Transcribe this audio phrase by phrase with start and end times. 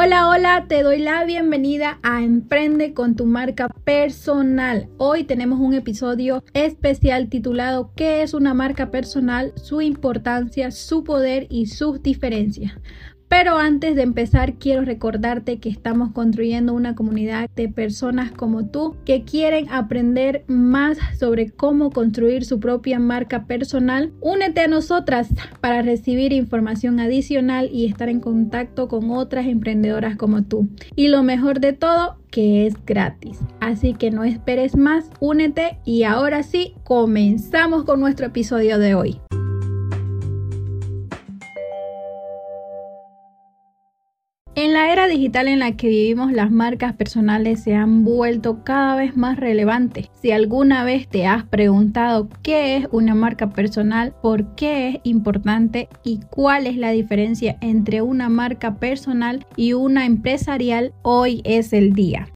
[0.00, 4.88] Hola, hola, te doy la bienvenida a Emprende con tu marca personal.
[4.96, 9.52] Hoy tenemos un episodio especial titulado ¿Qué es una marca personal?
[9.56, 12.74] Su importancia, su poder y sus diferencias.
[13.28, 18.96] Pero antes de empezar, quiero recordarte que estamos construyendo una comunidad de personas como tú
[19.04, 24.12] que quieren aprender más sobre cómo construir su propia marca personal.
[24.20, 25.28] Únete a nosotras
[25.60, 30.68] para recibir información adicional y estar en contacto con otras emprendedoras como tú.
[30.96, 33.38] Y lo mejor de todo, que es gratis.
[33.60, 39.20] Así que no esperes más, únete y ahora sí, comenzamos con nuestro episodio de hoy.
[44.60, 48.96] En la era digital en la que vivimos, las marcas personales se han vuelto cada
[48.96, 50.10] vez más relevantes.
[50.20, 55.88] Si alguna vez te has preguntado qué es una marca personal, por qué es importante
[56.02, 61.92] y cuál es la diferencia entre una marca personal y una empresarial, hoy es el
[61.92, 62.28] día.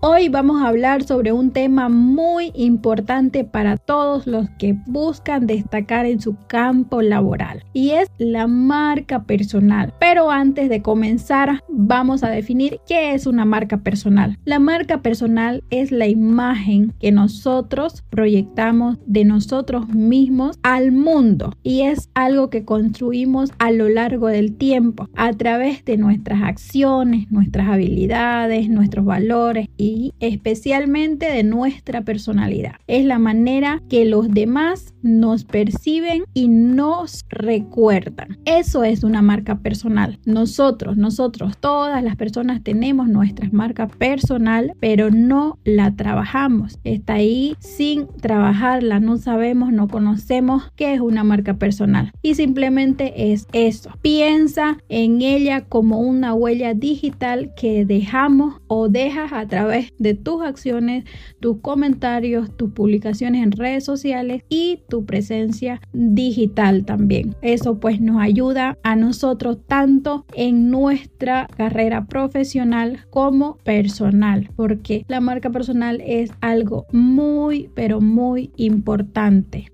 [0.00, 6.06] Hoy vamos a hablar sobre un tema muy importante para todos los que buscan destacar
[6.06, 9.92] en su campo laboral y es la marca personal.
[9.98, 14.38] Pero antes de comenzar vamos a definir qué es una marca personal.
[14.44, 21.82] La marca personal es la imagen que nosotros proyectamos de nosotros mismos al mundo y
[21.82, 27.68] es algo que construimos a lo largo del tiempo a través de nuestras acciones, nuestras
[27.68, 29.87] habilidades, nuestros valores y
[30.20, 32.76] especialmente de nuestra personalidad.
[32.86, 38.38] Es la manera que los demás nos perciben y nos recuerdan.
[38.44, 40.18] Eso es una marca personal.
[40.24, 46.78] Nosotros, nosotros, todas las personas tenemos nuestra marca personal, pero no la trabajamos.
[46.84, 52.12] Está ahí sin trabajarla, no sabemos, no conocemos qué es una marca personal.
[52.22, 53.90] Y simplemente es eso.
[54.02, 60.42] Piensa en ella como una huella digital que dejamos o dejas a través de tus
[60.42, 61.04] acciones,
[61.40, 67.34] tus comentarios, tus publicaciones en redes sociales y tu presencia digital también.
[67.42, 75.20] Eso pues nos ayuda a nosotros tanto en nuestra carrera profesional como personal, porque la
[75.20, 79.72] marca personal es algo muy, pero muy importante.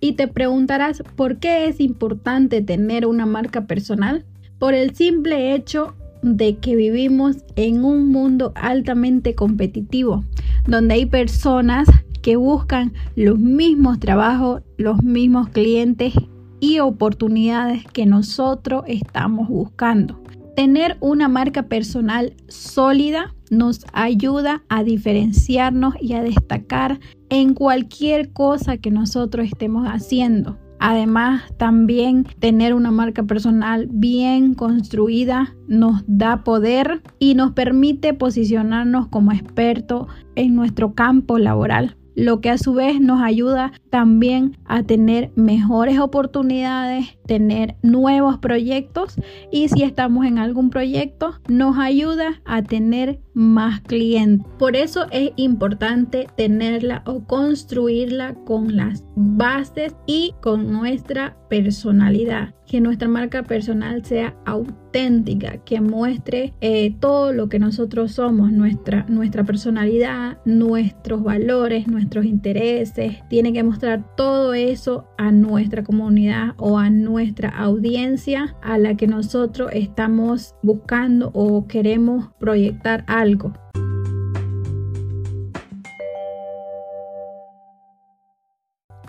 [0.00, 4.24] Y te preguntarás por qué es importante tener una marca personal
[4.58, 10.24] por el simple hecho de que vivimos en un mundo altamente competitivo,
[10.66, 11.88] donde hay personas
[12.22, 16.14] que buscan los mismos trabajos, los mismos clientes
[16.58, 20.20] y oportunidades que nosotros estamos buscando.
[20.56, 28.78] Tener una marca personal sólida nos ayuda a diferenciarnos y a destacar en cualquier cosa
[28.78, 30.58] que nosotros estemos haciendo.
[30.78, 39.08] Además, también tener una marca personal bien construida nos da poder y nos permite posicionarnos
[39.08, 44.82] como expertos en nuestro campo laboral lo que a su vez nos ayuda también a
[44.82, 49.16] tener mejores oportunidades, tener nuevos proyectos
[49.52, 54.46] y si estamos en algún proyecto nos ayuda a tener más clientes.
[54.58, 62.80] Por eso es importante tenerla o construirla con las bases y con nuestra personalidad que
[62.80, 69.44] nuestra marca personal sea auténtica, que muestre eh, todo lo que nosotros somos, nuestra, nuestra
[69.44, 73.16] personalidad, nuestros valores, nuestros intereses.
[73.28, 79.08] Tiene que mostrar todo eso a nuestra comunidad o a nuestra audiencia a la que
[79.08, 83.52] nosotros estamos buscando o queremos proyectar algo.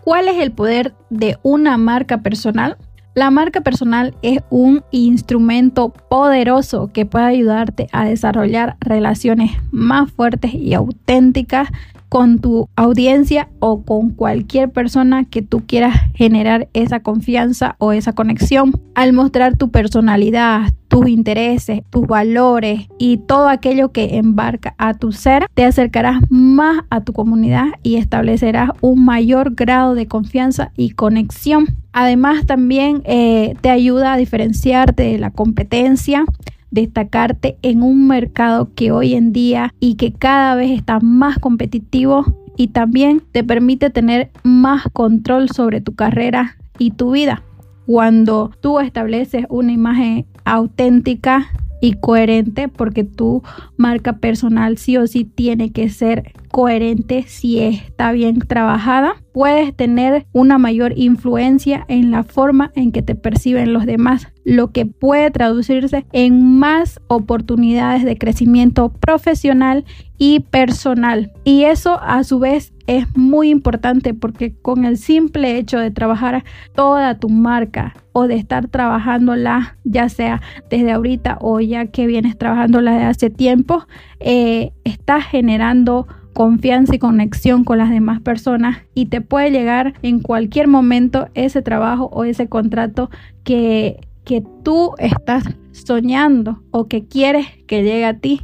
[0.04, 2.78] ¿Cuál es el poder de una marca personal?
[3.14, 10.54] La marca personal es un instrumento poderoso que puede ayudarte a desarrollar relaciones más fuertes
[10.54, 11.70] y auténticas
[12.10, 18.14] con tu audiencia o con cualquier persona que tú quieras generar esa confianza o esa
[18.14, 18.74] conexión.
[18.96, 25.12] Al mostrar tu personalidad, tus intereses, tus valores y todo aquello que embarca a tu
[25.12, 30.92] ser, te acercarás más a tu comunidad y establecerás un mayor grado de confianza y
[30.92, 31.68] conexión.
[31.92, 36.26] Además también eh, te ayuda a diferenciarte de la competencia
[36.72, 42.26] destacarte en un mercado que hoy en día y que cada vez está más competitivo
[42.58, 47.44] y también te permite tener más control sobre tu carrera y tu vida.
[47.86, 51.48] Cuando tú estableces una imagen auténtica
[51.82, 53.44] y coherente porque tu
[53.78, 60.26] marca personal sí o sí tiene que ser coherente si está bien trabajada, puedes tener
[60.34, 65.30] una mayor influencia en la forma en que te perciben los demás, lo que puede
[65.30, 69.86] traducirse en más oportunidades de crecimiento profesional
[70.18, 71.32] y personal.
[71.44, 76.44] Y eso a su vez es muy importante porque con el simple hecho de trabajar
[76.74, 82.36] toda tu marca o de estar trabajándola, ya sea desde ahorita o ya que vienes
[82.36, 83.86] trabajándola desde hace tiempo,
[84.20, 90.20] eh, estás generando confianza y conexión con las demás personas y te puede llegar en
[90.20, 93.10] cualquier momento ese trabajo o ese contrato
[93.44, 98.42] que, que tú estás soñando o que quieres que llegue a ti.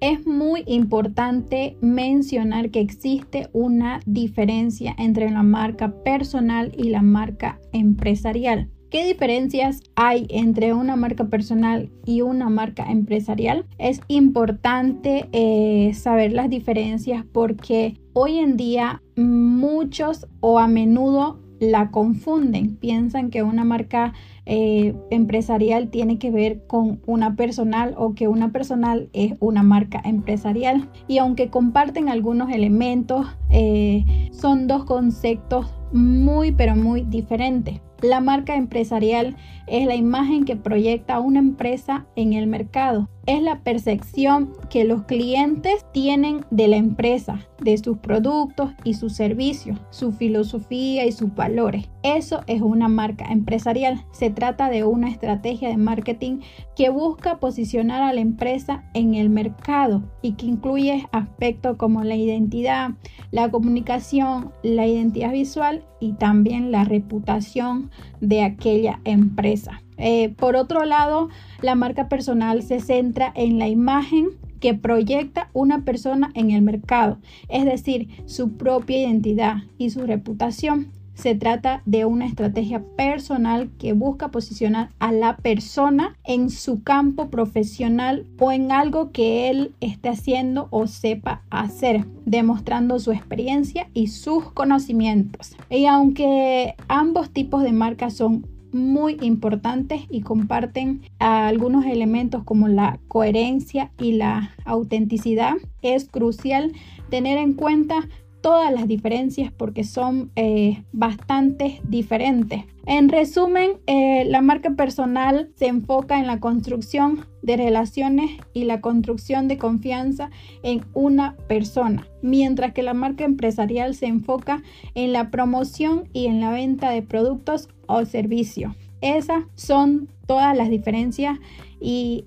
[0.00, 7.60] Es muy importante mencionar que existe una diferencia entre la marca personal y la marca
[7.72, 8.68] empresarial.
[8.92, 13.64] ¿Qué diferencias hay entre una marca personal y una marca empresarial?
[13.78, 21.90] Es importante eh, saber las diferencias porque hoy en día muchos o a menudo la
[21.90, 24.12] confunden, piensan que una marca
[24.44, 30.02] eh, empresarial tiene que ver con una personal o que una personal es una marca
[30.04, 30.90] empresarial.
[31.08, 37.80] Y aunque comparten algunos elementos, eh, son dos conceptos muy pero muy diferentes.
[38.02, 39.36] La marca empresarial
[39.68, 43.08] es la imagen que proyecta una empresa en el mercado.
[43.26, 49.12] Es la percepción que los clientes tienen de la empresa, de sus productos y sus
[49.12, 51.91] servicios, su filosofía y sus valores.
[52.02, 54.04] Eso es una marca empresarial.
[54.10, 56.40] Se trata de una estrategia de marketing
[56.74, 62.16] que busca posicionar a la empresa en el mercado y que incluye aspectos como la
[62.16, 62.90] identidad,
[63.30, 67.90] la comunicación, la identidad visual y también la reputación
[68.20, 69.82] de aquella empresa.
[69.96, 71.28] Eh, por otro lado,
[71.60, 77.18] la marca personal se centra en la imagen que proyecta una persona en el mercado,
[77.48, 81.01] es decir, su propia identidad y su reputación.
[81.14, 87.28] Se trata de una estrategia personal que busca posicionar a la persona en su campo
[87.28, 94.08] profesional o en algo que él esté haciendo o sepa hacer, demostrando su experiencia y
[94.08, 95.56] sus conocimientos.
[95.70, 102.98] Y aunque ambos tipos de marcas son muy importantes y comparten algunos elementos como la
[103.08, 106.72] coherencia y la autenticidad, es crucial
[107.10, 108.08] tener en cuenta
[108.42, 112.64] todas las diferencias porque son eh, bastante diferentes.
[112.84, 118.80] En resumen, eh, la marca personal se enfoca en la construcción de relaciones y la
[118.80, 120.30] construcción de confianza
[120.64, 124.62] en una persona, mientras que la marca empresarial se enfoca
[124.94, 128.74] en la promoción y en la venta de productos o servicios.
[129.00, 131.38] Esas son todas las diferencias
[131.80, 132.24] y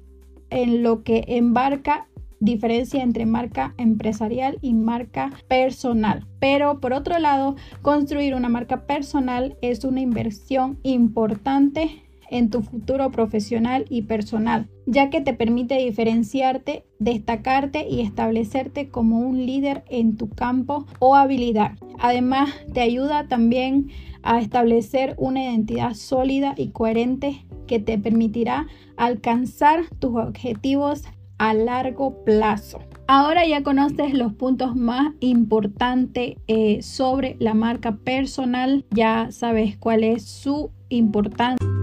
[0.50, 2.07] en lo que embarca
[2.40, 6.28] diferencia entre marca empresarial y marca personal.
[6.40, 13.12] Pero por otro lado, construir una marca personal es una inversión importante en tu futuro
[13.12, 20.18] profesional y personal, ya que te permite diferenciarte, destacarte y establecerte como un líder en
[20.18, 21.74] tu campo o habilidad.
[22.00, 23.90] Además, te ayuda también
[24.24, 28.68] a establecer una identidad sólida y coherente que te permitirá
[28.98, 31.04] alcanzar tus objetivos
[31.38, 32.80] a largo plazo.
[33.08, 40.04] Ahora ya conoces los puntos más importantes eh, sobre la marca personal, ya sabes cuál
[40.04, 41.75] es su importancia.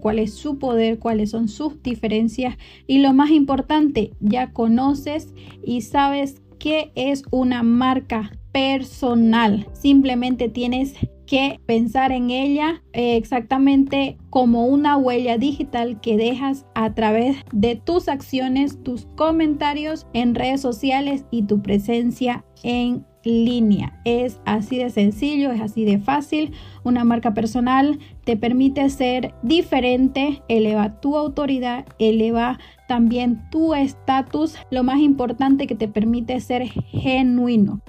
[0.00, 5.34] cuál es su poder, cuáles son sus diferencias y lo más importante, ya conoces
[5.64, 9.66] y sabes qué es una marca personal.
[9.72, 10.94] Simplemente tienes
[11.26, 17.76] que pensar en ella eh, exactamente como una huella digital que dejas a través de
[17.76, 23.98] tus acciones, tus comentarios en redes sociales y tu presencia en línea.
[24.04, 26.52] Es así de sencillo, es así de fácil.
[26.84, 34.56] Una marca personal te permite ser diferente, eleva tu autoridad, eleva también tu estatus.
[34.70, 37.80] Lo más importante que te permite ser genuino.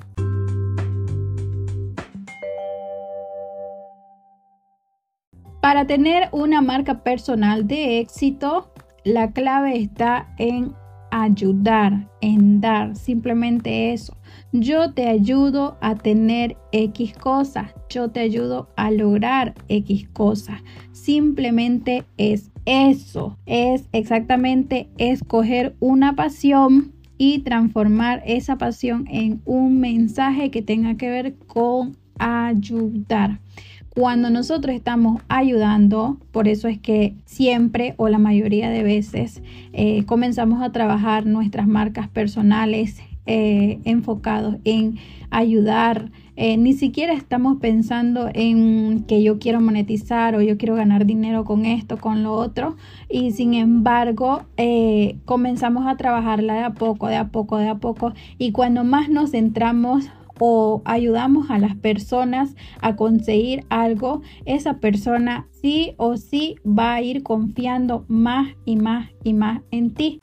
[5.63, 8.69] Para tener una marca personal de éxito,
[9.05, 10.73] la clave está en
[11.09, 14.17] ayudar, en dar, simplemente eso.
[14.51, 20.61] Yo te ayudo a tener X cosas, yo te ayudo a lograr X cosas.
[20.91, 30.51] Simplemente es eso, es exactamente escoger una pasión y transformar esa pasión en un mensaje
[30.51, 33.39] que tenga que ver con ayudar.
[33.95, 40.03] Cuando nosotros estamos ayudando, por eso es que siempre o la mayoría de veces eh,
[40.05, 44.97] comenzamos a trabajar nuestras marcas personales eh, enfocados en
[45.29, 46.09] ayudar.
[46.35, 51.45] Eh, ni siquiera estamos pensando en que yo quiero monetizar o yo quiero ganar dinero
[51.45, 52.75] con esto, con lo otro.
[53.09, 54.41] Y sin embargo,
[55.25, 58.13] comenzamos a trabajarla de a poco, de a poco, de a poco.
[58.39, 60.09] Y cuando más nos centramos
[60.39, 67.01] o ayudamos a las personas a conseguir algo, esa persona sí o sí va a
[67.01, 70.19] ir confiando más y más y más en ti.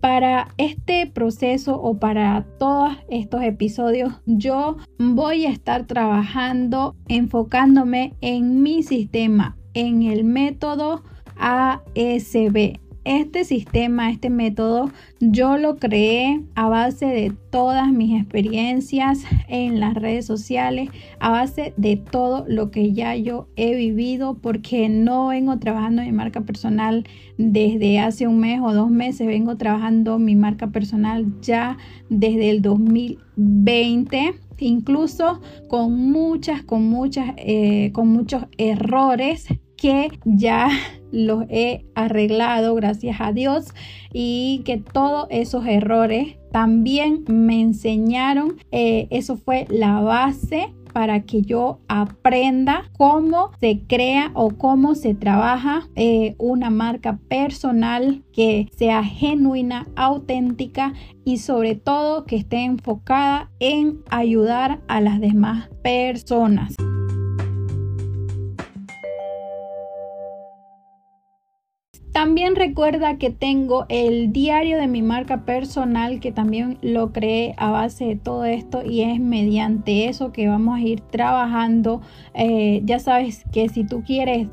[0.00, 8.62] Para este proceso o para todos estos episodios yo voy a estar trabajando enfocándome en
[8.62, 11.02] mi sistema, en el método
[11.38, 12.83] ASB.
[13.04, 19.92] Este sistema, este método, yo lo creé a base de todas mis experiencias en las
[19.92, 20.88] redes sociales,
[21.20, 26.12] a base de todo lo que ya yo he vivido, porque no vengo trabajando mi
[26.12, 27.04] marca personal
[27.36, 31.76] desde hace un mes o dos meses, vengo trabajando mi marca personal ya
[32.08, 40.68] desde el 2020 incluso con muchas, con muchas, eh, con muchos errores que ya
[41.12, 43.66] los he arreglado, gracias a Dios,
[44.12, 51.42] y que todos esos errores también me enseñaron, eh, eso fue la base para que
[51.42, 59.02] yo aprenda cómo se crea o cómo se trabaja eh, una marca personal que sea
[59.02, 66.76] genuina, auténtica y sobre todo que esté enfocada en ayudar a las demás personas.
[72.14, 77.72] También recuerda que tengo el diario de mi marca personal que también lo creé a
[77.72, 82.02] base de todo esto y es mediante eso que vamos a ir trabajando.
[82.34, 84.46] Eh, ya sabes que si tú quieres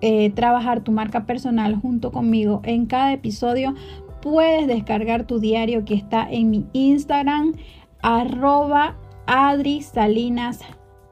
[0.00, 3.74] eh, trabajar tu marca personal junto conmigo en cada episodio,
[4.22, 7.54] puedes descargar tu diario que está en mi Instagram
[8.00, 8.96] arroba
[9.26, 10.60] Adri Salinas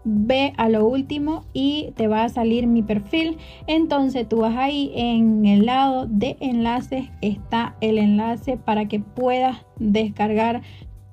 [0.07, 3.37] ve a lo último y te va a salir mi perfil.
[3.67, 9.59] Entonces tú vas ahí en el lado de enlaces está el enlace para que puedas
[9.79, 10.63] descargar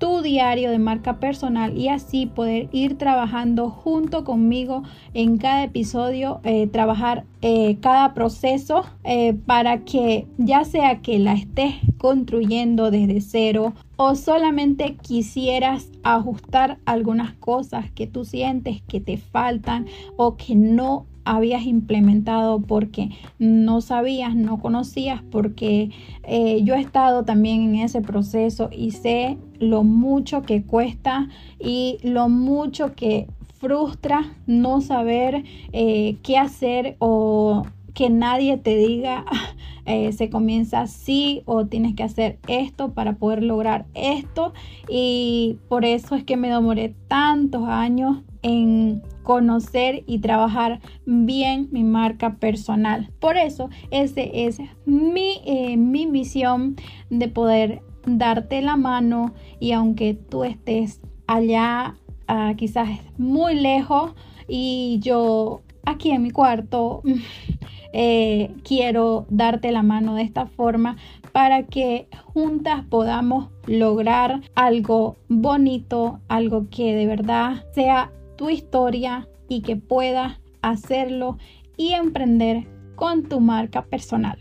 [0.03, 4.83] tu diario de marca personal y así poder ir trabajando junto conmigo
[5.13, 11.33] en cada episodio, eh, trabajar eh, cada proceso eh, para que ya sea que la
[11.33, 19.17] estés construyendo desde cero o solamente quisieras ajustar algunas cosas que tú sientes que te
[19.17, 23.09] faltan o que no habías implementado porque
[23.39, 25.91] no sabías, no conocías, porque
[26.23, 31.97] eh, yo he estado también en ese proceso y sé lo mucho que cuesta y
[32.03, 33.27] lo mucho que
[33.59, 39.25] frustra no saber eh, qué hacer o que nadie te diga
[39.85, 44.53] eh, se comienza así o tienes que hacer esto para poder lograr esto
[44.89, 51.83] y por eso es que me demoré tantos años en conocer y trabajar bien mi
[51.83, 53.09] marca personal.
[53.19, 56.75] Por eso ese es mi, eh, mi misión
[57.09, 61.95] de poder darte la mano y aunque tú estés allá
[62.27, 64.13] ah, quizás muy lejos
[64.47, 67.01] y yo aquí en mi cuarto
[67.93, 70.97] eh, quiero darte la mano de esta forma
[71.31, 79.61] para que juntas podamos lograr algo bonito, algo que de verdad sea tu historia y
[79.61, 81.37] que puedas hacerlo
[81.77, 84.37] y emprender con tu marca personal.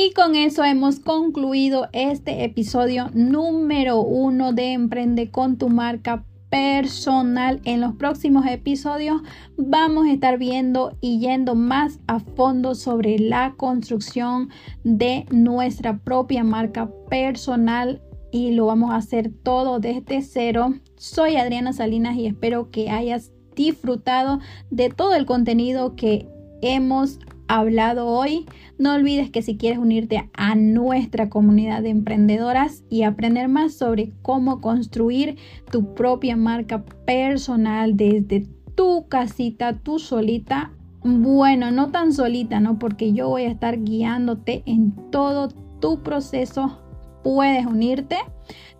[0.00, 7.60] Y con eso hemos concluido este episodio número uno de Emprende con tu marca personal.
[7.64, 9.20] En los próximos episodios
[9.56, 14.50] vamos a estar viendo y yendo más a fondo sobre la construcción
[14.84, 18.00] de nuestra propia marca personal
[18.30, 20.74] y lo vamos a hacer todo desde cero.
[20.96, 24.38] Soy Adriana Salinas y espero que hayas disfrutado
[24.70, 26.28] de todo el contenido que
[26.62, 28.46] hemos hablado hoy.
[28.78, 34.12] No olvides que si quieres unirte a nuestra comunidad de emprendedoras y aprender más sobre
[34.22, 35.36] cómo construir
[35.70, 42.78] tu propia marca personal desde tu casita, tú solita, bueno, no tan solita, ¿no?
[42.78, 45.48] Porque yo voy a estar guiándote en todo
[45.80, 46.78] tu proceso
[47.22, 48.16] puedes unirte.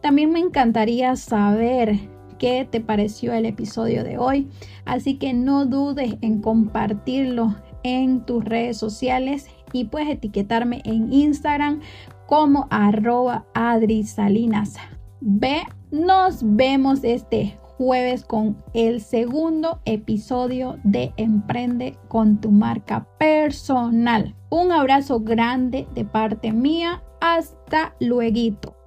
[0.01, 1.99] También me encantaría saber
[2.39, 4.49] qué te pareció el episodio de hoy.
[4.85, 11.81] Así que no dudes en compartirlo en tus redes sociales y puedes etiquetarme en Instagram
[12.27, 14.77] como arroba adrisalinas.
[15.21, 24.35] Ve, nos vemos este jueves con el segundo episodio de Emprende con tu marca personal.
[24.51, 27.03] Un abrazo grande de parte mía.
[27.21, 28.78] Hasta luego.